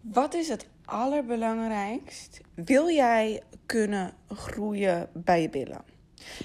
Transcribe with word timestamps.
Wat 0.00 0.34
is 0.34 0.48
het 0.48 0.66
allerbelangrijkst? 0.84 2.40
Wil 2.54 2.88
jij 2.88 3.42
kunnen 3.66 4.12
groeien 4.28 5.08
bij 5.12 5.42
je 5.42 5.48
billen? 5.50 5.84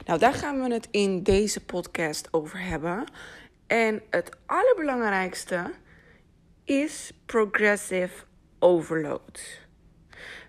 Nou, 0.05 0.19
daar 0.19 0.33
gaan 0.33 0.63
we 0.63 0.73
het 0.73 0.87
in 0.91 1.23
deze 1.23 1.65
podcast 1.65 2.27
over 2.31 2.59
hebben. 2.59 3.03
En 3.67 4.01
het 4.09 4.29
allerbelangrijkste 4.45 5.73
is 6.63 7.11
progressive 7.25 8.23
overload. 8.59 9.59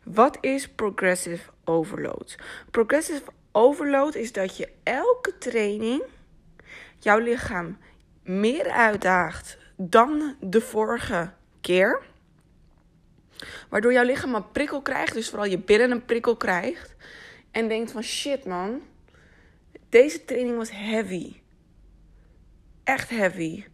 Wat 0.05 0.39
is 0.41 0.69
progressive 0.69 1.51
overload? 1.65 2.37
Progressive 2.71 3.31
overload 3.53 4.15
is 4.15 4.33
dat 4.33 4.57
je 4.57 4.69
elke 4.83 5.39
training 5.39 6.03
jouw 6.99 7.19
lichaam 7.19 7.79
meer 8.23 8.71
uitdaagt 8.71 9.59
dan 9.77 10.37
de 10.41 10.61
vorige 10.61 11.33
keer. 11.61 12.15
Waardoor 13.69 13.93
jouw 13.93 14.05
lichaam 14.05 14.35
een 14.35 14.51
prikkel 14.53 14.83
krijgt, 14.83 15.15
dus 15.15 15.29
vooral 15.29 15.49
je 15.49 15.59
billen 15.59 15.91
een 15.91 16.05
prikkel 16.05 16.37
krijgt. 16.37 16.95
En 17.51 17.69
denkt 17.69 17.93
van 17.93 18.03
shit 18.03 18.45
man, 18.45 18.83
deze 19.89 20.25
training 20.25 20.57
was 20.57 20.71
heavy. 20.71 21.37
Echt 22.85 23.11
heavy. 23.11 23.65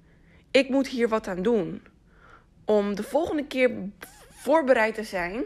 Ik 0.50 0.68
moet 0.68 0.88
hier 0.88 1.08
wat 1.08 1.28
aan 1.28 1.42
doen. 1.42 1.82
Om 2.64 2.94
de 2.94 3.02
volgende 3.02 3.46
keer 3.46 3.70
voorbereid 4.30 4.94
te 4.94 5.04
zijn. 5.04 5.44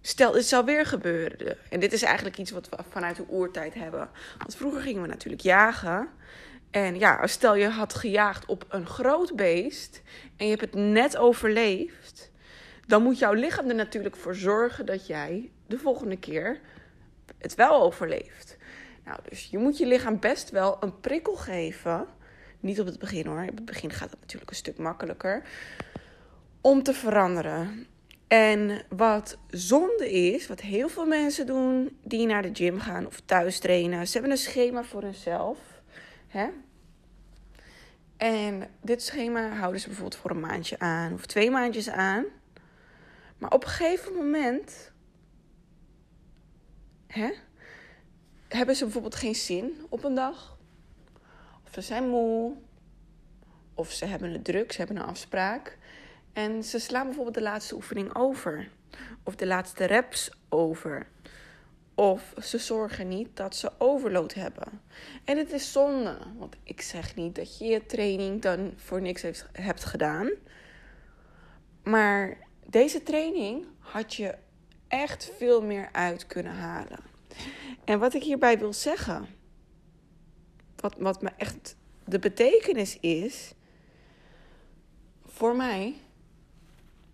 Stel, 0.00 0.34
het 0.34 0.46
zal 0.46 0.64
weer 0.64 0.86
gebeuren. 0.86 1.56
En 1.70 1.80
dit 1.80 1.92
is 1.92 2.02
eigenlijk 2.02 2.38
iets 2.38 2.50
wat 2.50 2.68
we 2.68 2.76
vanuit 2.88 3.16
de 3.16 3.28
oertijd 3.28 3.74
hebben. 3.74 4.10
Want 4.38 4.56
vroeger 4.56 4.80
gingen 4.80 5.02
we 5.02 5.08
natuurlijk 5.08 5.42
jagen. 5.42 6.08
En 6.70 6.98
ja, 6.98 7.26
stel 7.26 7.54
je 7.54 7.68
had 7.68 7.94
gejaagd 7.94 8.46
op 8.46 8.64
een 8.68 8.86
groot 8.86 9.36
beest. 9.36 10.02
En 10.36 10.44
je 10.46 10.50
hebt 10.56 10.74
het 10.74 10.74
net 10.74 11.16
overleefd. 11.16 12.27
Dan 12.88 13.02
moet 13.02 13.18
jouw 13.18 13.32
lichaam 13.32 13.68
er 13.68 13.74
natuurlijk 13.74 14.16
voor 14.16 14.34
zorgen 14.34 14.86
dat 14.86 15.06
jij 15.06 15.50
de 15.66 15.78
volgende 15.78 16.16
keer 16.16 16.60
het 17.38 17.54
wel 17.54 17.82
overleeft. 17.82 18.56
Nou, 19.04 19.18
dus 19.28 19.48
je 19.50 19.58
moet 19.58 19.78
je 19.78 19.86
lichaam 19.86 20.20
best 20.20 20.50
wel 20.50 20.76
een 20.80 21.00
prikkel 21.00 21.34
geven. 21.34 22.06
Niet 22.60 22.80
op 22.80 22.86
het 22.86 22.98
begin 22.98 23.26
hoor. 23.26 23.42
Op 23.42 23.56
het 23.56 23.64
begin 23.64 23.90
gaat 23.90 24.10
het 24.10 24.20
natuurlijk 24.20 24.50
een 24.50 24.56
stuk 24.56 24.78
makkelijker. 24.78 25.42
Om 26.60 26.82
te 26.82 26.94
veranderen. 26.94 27.86
En 28.26 28.82
wat 28.88 29.38
zonde 29.48 30.12
is, 30.12 30.46
wat 30.46 30.60
heel 30.60 30.88
veel 30.88 31.06
mensen 31.06 31.46
doen 31.46 31.98
die 32.02 32.26
naar 32.26 32.42
de 32.42 32.50
gym 32.52 32.80
gaan 32.80 33.06
of 33.06 33.20
thuis 33.24 33.58
trainen. 33.58 34.06
Ze 34.06 34.12
hebben 34.12 34.30
een 34.30 34.36
schema 34.36 34.84
voor 34.84 35.02
hunzelf. 35.02 35.58
Hè? 36.26 36.48
En 38.16 38.68
dit 38.82 39.02
schema 39.02 39.48
houden 39.48 39.80
ze 39.80 39.86
bijvoorbeeld 39.86 40.20
voor 40.20 40.30
een 40.30 40.40
maandje 40.40 40.78
aan 40.78 41.12
of 41.12 41.26
twee 41.26 41.50
maandjes 41.50 41.90
aan. 41.90 42.24
Maar 43.38 43.52
op 43.52 43.64
een 43.64 43.70
gegeven 43.70 44.14
moment 44.14 44.92
hè, 47.06 47.32
hebben 48.48 48.76
ze 48.76 48.84
bijvoorbeeld 48.84 49.14
geen 49.14 49.34
zin 49.34 49.86
op 49.88 50.04
een 50.04 50.14
dag. 50.14 50.58
Of 51.64 51.72
ze 51.72 51.80
zijn 51.80 52.08
moe. 52.08 52.56
Of 53.74 53.90
ze 53.90 54.04
hebben 54.04 54.32
het 54.32 54.44
druk, 54.44 54.72
ze 54.72 54.78
hebben 54.78 54.96
een 54.96 55.08
afspraak. 55.08 55.78
En 56.32 56.64
ze 56.64 56.78
slaan 56.78 57.04
bijvoorbeeld 57.04 57.34
de 57.34 57.42
laatste 57.42 57.74
oefening 57.74 58.14
over. 58.14 58.68
Of 59.22 59.36
de 59.36 59.46
laatste 59.46 59.84
reps 59.84 60.30
over. 60.48 61.06
Of 61.94 62.34
ze 62.42 62.58
zorgen 62.58 63.08
niet 63.08 63.36
dat 63.36 63.56
ze 63.56 63.72
overload 63.78 64.34
hebben. 64.34 64.82
En 65.24 65.38
het 65.38 65.52
is 65.52 65.72
zonde. 65.72 66.18
Want 66.36 66.56
ik 66.62 66.80
zeg 66.80 67.14
niet 67.14 67.34
dat 67.34 67.58
je 67.58 67.64
je 67.64 67.86
training 67.86 68.42
dan 68.42 68.72
voor 68.76 69.00
niks 69.00 69.22
hebt 69.52 69.84
gedaan. 69.84 70.30
Maar 71.82 72.47
deze 72.70 73.02
training 73.02 73.66
had 73.78 74.14
je 74.14 74.34
echt 74.88 75.32
veel 75.36 75.62
meer 75.62 75.88
uit 75.92 76.26
kunnen 76.26 76.54
halen. 76.54 76.98
En 77.84 77.98
wat 77.98 78.14
ik 78.14 78.22
hierbij 78.22 78.58
wil 78.58 78.72
zeggen, 78.72 79.26
wat, 80.76 80.94
wat 80.98 81.22
me 81.22 81.30
echt 81.36 81.76
de 82.04 82.18
betekenis 82.18 83.00
is, 83.00 83.52
voor 85.26 85.56
mij, 85.56 85.94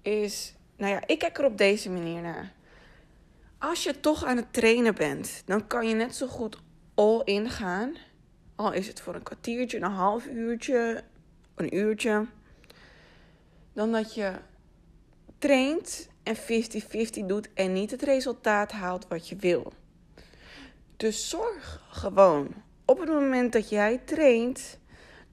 is, 0.02 0.54
nou 0.76 0.92
ja, 0.92 1.06
ik 1.06 1.18
kijk 1.18 1.38
er 1.38 1.44
op 1.44 1.58
deze 1.58 1.90
manier 1.90 2.20
naar. 2.20 2.52
Als 3.58 3.82
je 3.82 4.00
toch 4.00 4.24
aan 4.24 4.36
het 4.36 4.52
trainen 4.52 4.94
bent, 4.94 5.42
dan 5.46 5.66
kan 5.66 5.88
je 5.88 5.94
net 5.94 6.14
zo 6.14 6.26
goed 6.26 6.58
all 6.94 7.20
in 7.24 7.50
gaan. 7.50 7.96
Al 8.54 8.72
is 8.72 8.86
het 8.86 9.00
voor 9.00 9.14
een 9.14 9.22
kwartiertje, 9.22 9.76
een 9.76 9.82
half 9.82 10.26
uurtje, 10.26 11.04
een 11.54 11.76
uurtje. 11.76 12.26
Dan 13.72 13.92
dat 13.92 14.14
je 14.14 14.32
traint 15.38 16.08
en 16.22 16.36
50-50 16.36 16.40
doet 17.26 17.48
en 17.54 17.72
niet 17.72 17.90
het 17.90 18.02
resultaat 18.02 18.72
haalt 18.72 19.08
wat 19.08 19.28
je 19.28 19.36
wil. 19.36 19.72
Dus 20.96 21.28
zorg 21.28 21.86
gewoon 21.90 22.54
op 22.84 22.98
het 22.98 23.08
moment 23.08 23.52
dat 23.52 23.68
jij 23.68 23.98
traint 23.98 24.78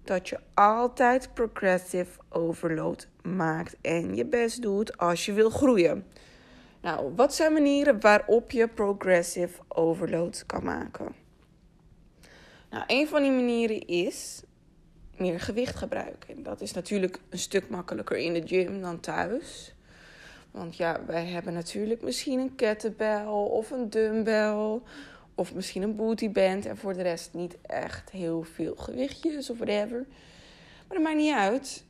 dat 0.03 0.29
je 0.29 0.39
altijd 0.53 1.33
progressive 1.33 2.19
overload 2.29 3.07
maakt 3.23 3.75
en 3.81 4.15
je 4.15 4.25
best 4.25 4.61
doet 4.61 4.97
als 4.97 5.25
je 5.25 5.33
wil 5.33 5.49
groeien. 5.49 6.05
Nou, 6.81 7.13
wat 7.15 7.35
zijn 7.35 7.53
manieren 7.53 7.99
waarop 7.99 8.51
je 8.51 8.67
progressive 8.67 9.61
overload 9.67 10.43
kan 10.45 10.63
maken? 10.63 11.15
Nou, 12.69 12.83
een 12.87 13.07
van 13.07 13.21
die 13.21 13.31
manieren 13.31 13.87
is 13.87 14.43
meer 15.17 15.39
gewicht 15.39 15.75
gebruiken. 15.75 16.43
Dat 16.43 16.61
is 16.61 16.73
natuurlijk 16.73 17.19
een 17.29 17.39
stuk 17.39 17.69
makkelijker 17.69 18.17
in 18.17 18.33
de 18.33 18.47
gym 18.47 18.81
dan 18.81 18.99
thuis. 18.99 19.75
Want 20.51 20.75
ja, 20.77 21.05
wij 21.05 21.25
hebben 21.25 21.53
natuurlijk 21.53 22.01
misschien 22.01 22.39
een 22.39 22.55
kettlebell 22.55 23.25
of 23.25 23.71
een 23.71 23.89
dumbbell 23.89 24.79
of 25.35 25.53
misschien 25.53 25.81
een 25.81 25.95
bootyband 25.95 26.65
en 26.65 26.77
voor 26.77 26.93
de 26.93 27.01
rest 27.01 27.33
niet 27.33 27.57
echt 27.61 28.09
heel 28.09 28.43
veel 28.43 28.75
gewichtjes 28.75 29.49
of 29.49 29.57
whatever. 29.57 30.05
Maar 30.87 30.97
dat 30.97 31.01
maakt 31.01 31.17
niet 31.17 31.35
uit. 31.35 31.83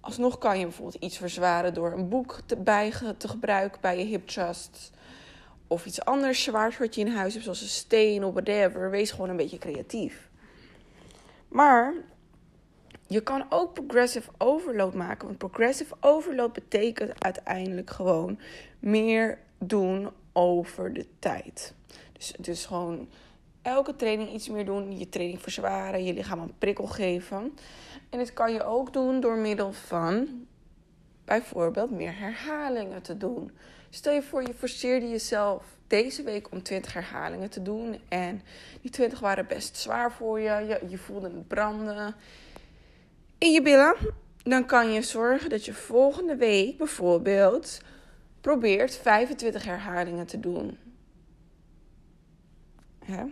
Alsnog 0.00 0.38
kan 0.38 0.58
je 0.58 0.64
bijvoorbeeld 0.64 1.02
iets 1.02 1.16
verzwaren 1.16 1.74
door 1.74 1.92
een 1.92 2.08
boek 2.08 2.40
te, 2.46 2.56
bij 2.56 2.92
te 3.16 3.28
gebruiken 3.28 3.80
bij 3.80 3.98
je 3.98 4.04
hip 4.04 4.26
trust. 4.26 4.90
Of 5.66 5.86
iets 5.86 6.04
anders 6.04 6.42
zwaars 6.42 6.78
wat 6.78 6.94
je 6.94 7.00
in 7.00 7.14
huis 7.14 7.32
hebt, 7.32 7.44
zoals 7.44 7.60
een 7.60 7.68
steen 7.68 8.24
of 8.24 8.32
whatever. 8.32 8.90
Wees 8.90 9.10
gewoon 9.10 9.28
een 9.28 9.36
beetje 9.36 9.58
creatief. 9.58 10.30
Maar 11.48 11.94
je 13.06 13.20
kan 13.20 13.46
ook 13.48 13.72
progressive 13.72 14.30
overload 14.38 14.94
maken. 14.94 15.26
Want 15.26 15.38
progressive 15.38 15.94
overload 16.00 16.52
betekent 16.52 17.24
uiteindelijk 17.24 17.90
gewoon 17.90 18.38
meer 18.78 19.38
doen 19.58 20.08
over 20.32 20.92
de 20.92 21.06
tijd. 21.18 21.74
Dus, 22.12 22.34
dus 22.38 22.66
gewoon 22.66 23.08
elke 23.62 23.96
training 23.96 24.32
iets 24.32 24.48
meer 24.48 24.64
doen. 24.64 24.98
Je 24.98 25.08
training 25.08 25.42
verzwaren, 25.42 26.04
je 26.04 26.14
lichaam 26.14 26.40
een 26.40 26.58
prikkel 26.58 26.86
geven. 26.86 27.58
En 28.10 28.18
dit 28.18 28.32
kan 28.32 28.52
je 28.52 28.64
ook 28.64 28.92
doen 28.92 29.20
door 29.20 29.36
middel 29.36 29.72
van 29.72 30.46
bijvoorbeeld 31.24 31.90
meer 31.90 32.18
herhalingen 32.18 33.02
te 33.02 33.16
doen. 33.16 33.50
Stel 33.90 34.12
je 34.12 34.22
voor, 34.22 34.42
je 34.42 34.54
forceerde 34.54 35.08
jezelf 35.08 35.64
deze 35.86 36.22
week 36.22 36.50
om 36.50 36.62
20 36.62 36.92
herhalingen 36.92 37.50
te 37.50 37.62
doen. 37.62 38.00
En 38.08 38.42
die 38.80 38.90
20 38.90 39.20
waren 39.20 39.46
best 39.46 39.76
zwaar 39.76 40.12
voor 40.12 40.40
je. 40.40 40.50
Je, 40.50 40.80
je 40.88 40.98
voelde 40.98 41.30
het 41.30 41.48
branden 41.48 42.14
in 43.38 43.52
je 43.52 43.62
billen. 43.62 43.96
Dan 44.42 44.66
kan 44.66 44.92
je 44.92 45.02
zorgen 45.02 45.50
dat 45.50 45.64
je 45.64 45.72
volgende 45.72 46.36
week 46.36 46.78
bijvoorbeeld 46.78 47.80
probeert 48.40 48.96
25 48.96 49.64
herhalingen 49.64 50.26
te 50.26 50.40
doen. 50.40 50.78
Hè? 53.04 53.24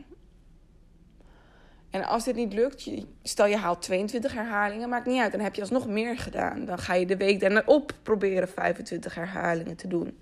En 1.91 2.05
als 2.05 2.25
dit 2.25 2.35
niet 2.35 2.53
lukt, 2.53 2.91
stel 3.23 3.47
je 3.47 3.57
haalt 3.57 3.83
22 3.83 4.33
herhalingen, 4.33 4.89
maakt 4.89 5.07
niet 5.07 5.21
uit. 5.21 5.33
Dan 5.33 5.41
heb 5.41 5.55
je 5.55 5.61
alsnog 5.61 5.87
meer 5.87 6.19
gedaan. 6.19 6.65
Dan 6.65 6.79
ga 6.79 6.95
je 6.95 7.07
de 7.07 7.17
week 7.17 7.41
daarna 7.41 7.63
op 7.67 7.93
proberen 8.03 8.49
25 8.49 9.15
herhalingen 9.15 9.77
te 9.77 9.89
doen. 9.89 10.21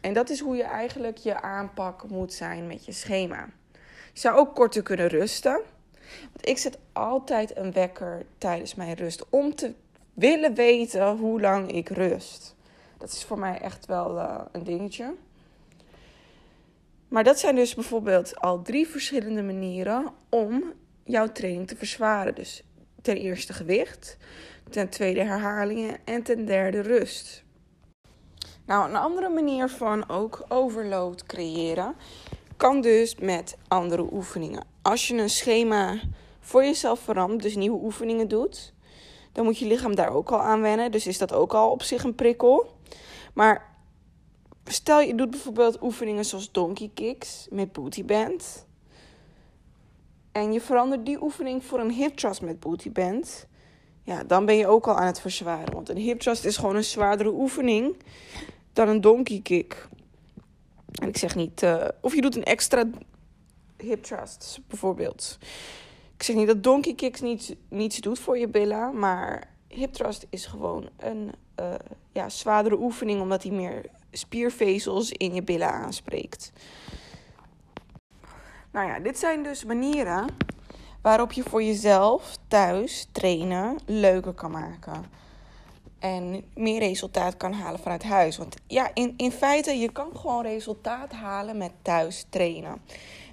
En 0.00 0.12
dat 0.12 0.30
is 0.30 0.40
hoe 0.40 0.56
je 0.56 0.62
eigenlijk 0.62 1.16
je 1.16 1.40
aanpak 1.40 2.08
moet 2.08 2.32
zijn 2.32 2.66
met 2.66 2.84
je 2.84 2.92
schema. 2.92 3.48
Je 4.12 4.20
zou 4.20 4.36
ook 4.36 4.54
korter 4.54 4.82
kunnen 4.82 5.06
rusten. 5.06 5.60
Want 6.32 6.48
ik 6.48 6.58
zet 6.58 6.78
altijd 6.92 7.56
een 7.56 7.72
wekker 7.72 8.26
tijdens 8.38 8.74
mijn 8.74 8.94
rust 8.94 9.24
om 9.28 9.54
te 9.54 9.74
willen 10.14 10.54
weten 10.54 11.16
hoe 11.16 11.40
lang 11.40 11.72
ik 11.72 11.88
rust. 11.88 12.56
Dat 12.98 13.12
is 13.12 13.24
voor 13.24 13.38
mij 13.38 13.58
echt 13.58 13.86
wel 13.86 14.16
uh, 14.16 14.40
een 14.52 14.64
dingetje. 14.64 15.14
Maar 17.08 17.24
dat 17.24 17.38
zijn 17.38 17.54
dus 17.54 17.74
bijvoorbeeld 17.74 18.40
al 18.40 18.62
drie 18.62 18.88
verschillende 18.88 19.42
manieren 19.42 20.12
om 20.28 20.72
jouw 21.04 21.32
training 21.32 21.68
te 21.68 21.76
verzwaren. 21.76 22.34
Dus 22.34 22.62
ten 23.02 23.16
eerste 23.16 23.52
gewicht, 23.52 24.16
ten 24.70 24.88
tweede 24.88 25.22
herhalingen 25.22 25.96
en 26.04 26.22
ten 26.22 26.44
derde 26.44 26.80
rust. 26.80 27.44
Nou, 28.66 28.88
een 28.88 28.96
andere 28.96 29.28
manier 29.28 29.68
van 29.68 30.08
ook 30.08 30.44
overload 30.48 31.26
creëren 31.26 31.94
kan 32.58 32.80
dus 32.80 33.14
met 33.14 33.56
andere 33.68 34.06
oefeningen. 34.12 34.64
Als 34.82 35.08
je 35.08 35.16
een 35.16 35.30
schema 35.30 36.00
voor 36.40 36.64
jezelf 36.64 37.00
verandert, 37.00 37.42
dus 37.42 37.56
nieuwe 37.56 37.84
oefeningen 37.84 38.28
doet, 38.28 38.72
dan 39.32 39.44
moet 39.44 39.58
je 39.58 39.66
lichaam 39.66 39.94
daar 39.94 40.10
ook 40.10 40.30
al 40.30 40.40
aan 40.40 40.60
wennen. 40.60 40.90
Dus 40.90 41.06
is 41.06 41.18
dat 41.18 41.32
ook 41.32 41.54
al 41.54 41.70
op 41.70 41.82
zich 41.82 42.04
een 42.04 42.14
prikkel. 42.14 42.76
Maar 43.34 43.76
stel 44.64 45.00
je 45.00 45.14
doet 45.14 45.30
bijvoorbeeld 45.30 45.82
oefeningen 45.82 46.24
zoals 46.24 46.52
donkey 46.52 46.90
kicks 46.94 47.46
met 47.50 47.72
booty 47.72 48.04
band. 48.04 48.66
En 50.32 50.52
je 50.52 50.60
verandert 50.60 51.06
die 51.06 51.22
oefening 51.22 51.64
voor 51.64 51.80
een 51.80 51.90
hip 51.90 52.16
thrust 52.16 52.42
met 52.42 52.60
booty 52.60 52.92
band. 52.92 53.46
Ja, 54.02 54.24
dan 54.24 54.46
ben 54.46 54.56
je 54.56 54.66
ook 54.66 54.88
al 54.88 54.96
aan 54.96 55.06
het 55.06 55.20
verzwaren. 55.20 55.74
Want 55.74 55.88
een 55.88 55.96
hip 55.96 56.20
thrust 56.20 56.44
is 56.44 56.56
gewoon 56.56 56.76
een 56.76 56.84
zwaardere 56.84 57.32
oefening 57.32 57.96
dan 58.72 58.88
een 58.88 59.00
donkey 59.00 59.40
kick. 59.42 59.88
En 60.92 61.08
ik 61.08 61.16
zeg 61.16 61.34
niet, 61.34 61.62
uh, 61.62 61.84
of 62.00 62.14
je 62.14 62.20
doet 62.20 62.36
een 62.36 62.44
extra 62.44 62.84
hip 63.76 64.02
thrust 64.02 64.60
bijvoorbeeld. 64.66 65.38
Ik 66.14 66.22
zeg 66.22 66.36
niet 66.36 66.46
dat 66.46 66.62
donkey 66.62 66.94
kicks 66.94 67.20
niets, 67.20 67.52
niets 67.68 67.98
doet 67.98 68.18
voor 68.18 68.38
je 68.38 68.48
billen, 68.48 68.98
maar 68.98 69.50
hip 69.68 69.92
thrust 69.92 70.26
is 70.30 70.46
gewoon 70.46 70.88
een 70.96 71.32
uh, 71.60 71.74
ja, 72.12 72.28
zwaardere 72.28 72.78
oefening 72.78 73.20
omdat 73.20 73.42
hij 73.42 73.52
meer 73.52 73.84
spiervezels 74.10 75.10
in 75.10 75.34
je 75.34 75.42
billen 75.42 75.72
aanspreekt. 75.72 76.52
Nou 78.70 78.88
ja, 78.88 78.98
dit 78.98 79.18
zijn 79.18 79.42
dus 79.42 79.64
manieren 79.64 80.26
waarop 81.02 81.32
je 81.32 81.42
voor 81.42 81.62
jezelf 81.62 82.36
thuis 82.48 83.08
trainen 83.12 83.78
leuker 83.86 84.32
kan 84.32 84.50
maken. 84.50 85.04
En 85.98 86.44
meer 86.54 86.78
resultaat 86.78 87.36
kan 87.36 87.52
halen 87.52 87.80
vanuit 87.80 88.02
huis. 88.02 88.36
Want 88.36 88.56
ja, 88.66 88.90
in, 88.94 89.14
in 89.16 89.32
feite, 89.32 89.78
je 89.78 89.92
kan 89.92 90.10
gewoon 90.16 90.42
resultaat 90.42 91.12
halen 91.12 91.56
met 91.56 91.72
thuis 91.82 92.26
trainen. 92.28 92.80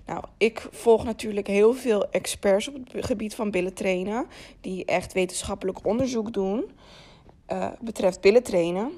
Nou, 0.05 0.23
ik 0.37 0.67
volg 0.71 1.03
natuurlijk 1.03 1.47
heel 1.47 1.73
veel 1.73 2.09
experts 2.09 2.67
op 2.67 2.75
het 2.91 3.05
gebied 3.05 3.35
van 3.35 3.51
billen 3.51 3.73
trainen. 3.73 4.25
Die 4.61 4.85
echt 4.85 5.13
wetenschappelijk 5.13 5.85
onderzoek 5.85 6.33
doen. 6.33 6.71
Uh, 7.51 7.67
betreft 7.79 8.21
billen 8.21 8.43
trainen. 8.43 8.91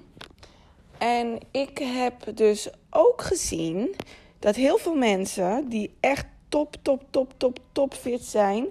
En 0.97 1.39
ik 1.51 1.77
heb 1.77 2.37
dus 2.37 2.69
ook 2.89 3.21
gezien 3.21 3.95
dat 4.39 4.55
heel 4.55 4.77
veel 4.77 4.95
mensen 4.95 5.69
die 5.69 5.93
echt 5.99 6.25
top, 6.49 6.75
top, 6.81 7.03
top, 7.09 7.33
top, 7.37 7.59
top 7.71 7.93
fit 7.93 8.23
zijn, 8.23 8.65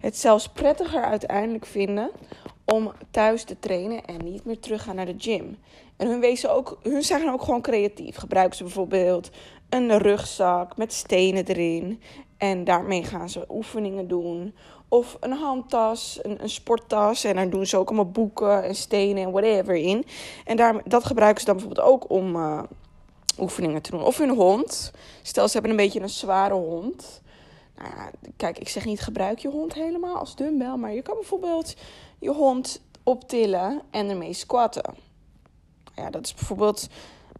het 0.00 0.16
zelfs 0.16 0.48
prettiger 0.48 1.04
uiteindelijk 1.04 1.66
vinden 1.66 2.10
om 2.72 2.92
thuis 3.10 3.44
te 3.44 3.58
trainen 3.58 4.04
en 4.04 4.24
niet 4.24 4.44
meer 4.44 4.58
terug 4.58 4.82
gaan 4.82 4.94
naar 4.94 5.06
de 5.06 5.14
gym. 5.18 5.58
En 5.96 6.08
hun, 6.08 6.20
wezen 6.20 6.54
ook, 6.54 6.78
hun 6.82 7.02
zijn 7.02 7.30
ook 7.30 7.42
gewoon 7.42 7.62
creatief. 7.62 8.16
Gebruiken 8.16 8.56
ze 8.56 8.62
bijvoorbeeld 8.62 9.30
een 9.68 9.98
rugzak 9.98 10.76
met 10.76 10.92
stenen 10.92 11.44
erin. 11.46 12.00
En 12.36 12.64
daarmee 12.64 13.04
gaan 13.04 13.28
ze 13.28 13.44
oefeningen 13.48 14.08
doen. 14.08 14.54
Of 14.88 15.16
een 15.20 15.32
handtas, 15.32 16.18
een, 16.22 16.42
een 16.42 16.50
sporttas. 16.50 17.24
En 17.24 17.34
daar 17.34 17.50
doen 17.50 17.66
ze 17.66 17.76
ook 17.76 17.88
allemaal 17.88 18.10
boeken 18.10 18.64
en 18.64 18.74
stenen 18.74 19.22
en 19.22 19.30
whatever 19.30 19.74
in. 19.74 20.04
En 20.44 20.56
daar, 20.56 20.82
dat 20.84 21.04
gebruiken 21.04 21.40
ze 21.40 21.46
dan 21.46 21.56
bijvoorbeeld 21.56 21.86
ook 21.86 22.10
om 22.10 22.36
uh, 22.36 22.62
oefeningen 23.38 23.82
te 23.82 23.90
doen. 23.90 24.02
Of 24.04 24.18
hun 24.18 24.34
hond. 24.34 24.92
Stel, 25.22 25.46
ze 25.46 25.52
hebben 25.52 25.70
een 25.70 25.76
beetje 25.76 26.00
een 26.00 26.08
zware 26.08 26.54
hond. 26.54 27.22
Nou 27.76 27.90
ja, 27.96 28.10
kijk, 28.36 28.58
ik 28.58 28.68
zeg 28.68 28.84
niet 28.84 29.00
gebruik 29.00 29.38
je 29.38 29.48
hond 29.48 29.74
helemaal 29.74 30.16
als 30.16 30.36
dumbbell. 30.36 30.76
Maar 30.76 30.92
je 30.92 31.02
kan 31.02 31.14
bijvoorbeeld 31.14 31.74
je 32.18 32.30
hond 32.30 32.82
optillen 33.02 33.82
en 33.90 34.08
ermee 34.08 34.32
squatten. 34.32 34.94
Ja, 35.94 36.10
dat 36.10 36.24
is 36.24 36.34
bijvoorbeeld 36.34 36.88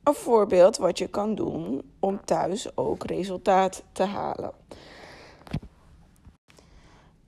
een 0.03 0.15
voorbeeld 0.15 0.77
wat 0.77 0.99
je 0.99 1.09
kan 1.09 1.35
doen 1.35 1.93
om 1.99 2.25
thuis 2.25 2.77
ook 2.77 3.05
resultaat 3.05 3.83
te 3.93 4.05
halen. 4.05 4.53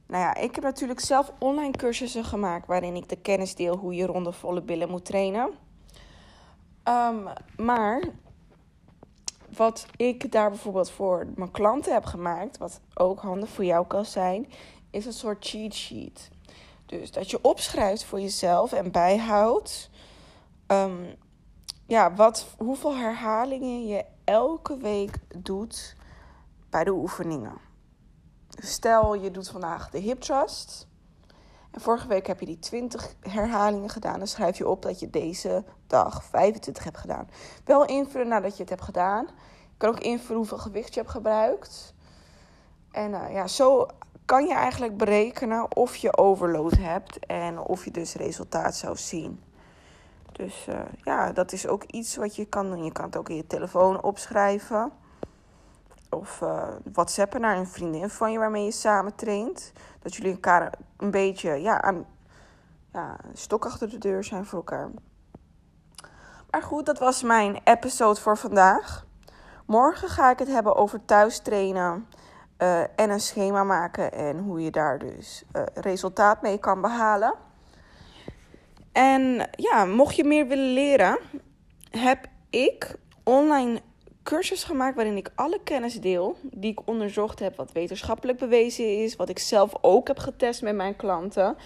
Nou 0.07 0.23
ja, 0.23 0.35
ik 0.35 0.55
heb 0.55 0.65
natuurlijk 0.65 1.01
zelf 1.01 1.33
online 1.39 1.77
cursussen 1.77 2.25
gemaakt 2.25 2.67
waarin 2.67 2.97
ik 2.97 3.09
de 3.09 3.17
kennis 3.17 3.55
deel 3.55 3.77
hoe 3.77 3.95
je 3.95 4.07
ronde 4.07 4.33
volle 4.33 4.63
billen 4.63 4.91
moet 4.91 5.05
trainen. 5.05 5.51
Um, 6.85 7.29
maar 7.57 8.03
wat 9.57 9.87
ik 9.97 10.33
daar 10.33 10.51
bijvoorbeeld 10.51 10.91
voor 10.91 11.27
mijn 11.35 11.51
klanten 11.51 11.93
heb 11.93 12.05
gemaakt, 12.05 12.59
wat 12.59 12.81
ook 12.95 13.21
handig 13.21 13.49
voor 13.49 13.65
jou 13.65 13.87
kan 13.87 14.05
zijn, 14.05 14.49
is 14.91 15.07
een 15.07 15.13
soort 15.13 15.47
cheat 15.47 15.75
sheet. 15.75 16.31
Dus 16.91 17.11
dat 17.13 17.31
je 17.31 17.39
opschrijft 17.43 18.05
voor 18.05 18.21
jezelf 18.21 18.73
en 18.73 18.91
bijhoudt 18.91 19.91
um, 20.67 21.15
ja, 21.87 22.15
wat, 22.15 22.47
hoeveel 22.59 22.97
herhalingen 22.97 23.87
je 23.87 24.05
elke 24.25 24.77
week 24.77 25.15
doet 25.37 25.97
bij 26.71 26.85
de 26.85 26.93
oefeningen. 26.93 27.59
Stel 28.49 29.15
je 29.15 29.31
doet 29.31 29.49
vandaag 29.49 29.91
de 29.91 29.99
hip 29.99 30.21
thrust. 30.21 30.87
En 31.71 31.81
vorige 31.81 32.09
week 32.09 32.27
heb 32.27 32.41
je 32.41 32.47
die 32.47 32.59
20 32.59 33.15
herhalingen 33.21 33.91
gedaan. 33.91 34.19
Dan 34.19 34.29
schrijf 34.29 34.59
je 34.59 34.69
op 34.69 34.83
dat 34.83 35.01
je 35.01 35.11
deze 35.11 35.65
dag 35.87 36.25
25 36.25 36.85
hebt 36.85 36.99
gedaan. 36.99 37.29
Wel 37.65 37.85
invullen 37.85 38.29
nadat 38.29 38.53
je 38.57 38.61
het 38.61 38.71
hebt 38.71 38.83
gedaan. 38.83 39.25
Je 39.71 39.77
kan 39.77 39.89
ook 39.89 40.01
invullen 40.01 40.37
hoeveel 40.37 40.59
gewicht 40.59 40.95
je 40.95 41.01
hebt 41.01 41.13
gebruikt. 41.13 41.95
En 42.91 43.11
uh, 43.11 43.33
ja, 43.33 43.47
zo 43.47 43.87
kan 44.31 44.47
je 44.47 44.55
eigenlijk 44.55 44.97
berekenen 44.97 45.77
of 45.77 45.97
je 45.97 46.17
overload 46.17 46.77
hebt 46.77 47.27
en 47.27 47.59
of 47.59 47.85
je 47.85 47.91
dus 47.91 48.15
resultaat 48.15 48.75
zou 48.77 48.97
zien. 48.97 49.43
Dus 50.33 50.67
uh, 50.69 50.81
ja, 51.03 51.33
dat 51.33 51.53
is 51.53 51.67
ook 51.67 51.85
iets 51.85 52.17
wat 52.17 52.37
je 52.37 52.45
kan 52.45 52.71
doen. 52.71 52.85
Je 52.85 52.93
kan 52.93 53.05
het 53.05 53.17
ook 53.17 53.29
in 53.29 53.37
je 53.37 53.47
telefoon 53.47 54.03
opschrijven. 54.03 54.93
Of 56.11 56.41
uh, 56.41 56.69
whatsappen 56.93 57.41
naar 57.41 57.57
een 57.57 57.67
vriendin 57.67 58.11
van 58.11 58.33
je 58.33 58.39
waarmee 58.39 58.65
je 58.65 58.71
samen 58.71 59.15
traint. 59.15 59.73
Dat 60.03 60.15
jullie 60.15 60.33
elkaar 60.33 60.75
een 60.97 61.11
beetje 61.11 61.51
ja, 61.51 61.83
aan 61.83 62.07
ja, 62.93 63.17
stok 63.33 63.65
achter 63.65 63.91
de 63.91 63.99
deur 63.99 64.25
zijn 64.25 64.45
voor 64.45 64.59
elkaar. 64.59 64.91
Maar 66.51 66.63
goed, 66.63 66.87
dat 66.87 66.99
was 66.99 67.23
mijn 67.23 67.61
episode 67.65 68.21
voor 68.21 68.39
vandaag. 68.39 69.07
Morgen 69.67 70.09
ga 70.09 70.31
ik 70.31 70.39
het 70.39 70.49
hebben 70.49 70.77
over 70.77 71.05
thuis 71.05 71.39
trainen. 71.39 72.07
Uh, 72.63 72.81
en 72.81 73.11
een 73.11 73.21
schema 73.21 73.65
maken 73.65 74.13
en 74.13 74.39
hoe 74.39 74.61
je 74.61 74.71
daar 74.71 74.99
dus 74.99 75.43
uh, 75.57 75.63
resultaat 75.75 76.43
mee 76.43 76.59
kan 76.59 76.81
behalen. 76.81 77.35
En 78.93 79.49
ja, 79.51 79.85
mocht 79.85 80.17
je 80.17 80.25
meer 80.25 80.47
willen 80.47 80.73
leren, 80.73 81.19
heb 81.91 82.27
ik 82.51 82.97
online 83.25 83.81
cursus 84.23 84.65
gemaakt 84.65 84.95
waarin 84.95 85.17
ik 85.17 85.33
alle 85.35 85.61
kennis 85.65 86.01
deel 86.01 86.37
die 86.43 86.71
ik 86.71 86.81
onderzocht 86.85 87.39
heb, 87.39 87.57
wat 87.57 87.73
wetenschappelijk 87.73 88.39
bewezen 88.39 89.03
is, 89.03 89.17
wat 89.17 89.29
ik 89.29 89.39
zelf 89.39 89.73
ook 89.81 90.09
heb 90.09 90.19
getest 90.19 90.63
met 90.63 90.75
mijn 90.75 90.97
klanten. 90.97 91.57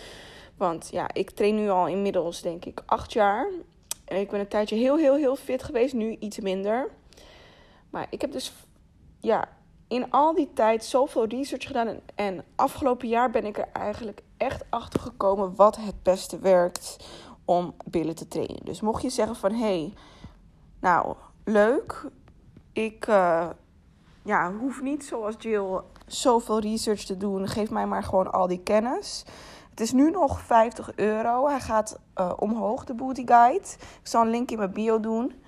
Want 0.57 0.89
ja, 0.91 1.09
ik 1.13 1.31
train 1.31 1.55
nu 1.55 1.69
al 1.69 1.87
inmiddels 1.87 2.43
denk 2.43 2.65
ik 2.65 2.83
acht 2.87 3.13
jaar. 3.13 3.49
En 4.05 4.21
ik 4.21 4.31
ben 4.31 4.41
een 4.41 4.49
tijdje 4.49 4.77
heel, 4.77 4.97
heel, 4.97 5.17
heel 5.17 5.37
fit 5.37 5.63
geweest, 5.63 5.95
nu 5.95 6.17
iets 6.19 6.41
minder. 6.41 6.91
Maar 7.91 8.07
ik 8.11 8.21
heb 8.21 8.33
dus 8.33 8.53
ja, 9.21 9.49
in 9.89 10.11
al 10.11 10.35
die 10.35 10.51
tijd 10.55 10.85
zoveel 10.85 11.27
research 11.27 11.67
gedaan. 11.67 11.87
En, 11.87 12.01
en 12.15 12.45
afgelopen 12.55 13.09
jaar 13.09 13.31
ben 13.31 13.45
ik 13.45 13.59
er 13.59 13.69
eigenlijk 13.73 14.23
echt 14.37 14.65
achter 14.71 15.01
gekomen 15.01 15.55
wat 15.55 15.77
het 15.77 16.03
beste 16.03 16.39
werkt 16.39 16.97
om 17.45 17.75
billen 17.85 18.15
te 18.15 18.29
trainen. 18.29 18.65
Dus 18.65 18.81
mocht 18.81 19.03
je 19.03 19.11
zeggen 19.11 19.37
van 19.37 19.53
hey, 19.53 19.93
nou 20.81 21.15
leuk, 21.45 22.11
ik 22.73 23.07
uh, 23.07 23.49
ja, 24.23 24.53
hoef 24.53 24.83
niet 24.83 25.05
zoals 25.05 25.35
Jill 25.39 25.81
zoveel 26.07 26.59
research 26.59 27.05
te 27.05 27.17
doen. 27.17 27.49
Geef 27.49 27.71
mij 27.71 27.87
maar 27.87 28.03
gewoon 28.03 28.33
al 28.33 28.47
die 28.47 28.63
kennis. 28.63 29.25
Het 29.71 29.81
is 29.81 29.93
nu 29.93 30.11
nog 30.11 30.41
50 30.41 30.97
euro. 30.97 31.49
Hij 31.49 31.61
gaat 31.61 32.01
uh, 32.17 32.33
omhoog, 32.37 32.85
de 32.85 32.95
Booty 32.95 33.27
Guide. 33.27 33.67
Ik 34.01 34.09
zal 34.09 34.23
een 34.23 34.31
link 34.31 34.51
in 34.51 34.59
mijn 34.59 34.73
bio 34.73 35.01
doen. 35.01 35.43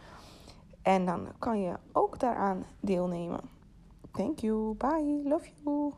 En 0.82 1.06
dan 1.06 1.28
kan 1.38 1.60
je 1.60 1.74
ook 1.92 2.18
daaraan 2.18 2.64
deelnemen. 2.80 3.55
Thank 4.16 4.42
you. 4.42 4.76
Bye. 4.80 5.20
Love 5.24 5.46
you. 5.64 5.94